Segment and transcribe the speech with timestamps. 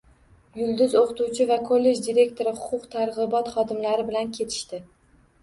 [0.61, 4.83] Yulduz, o`qituvchi va kollej direktori huquq-tartibot xodimlari bilan ketishdi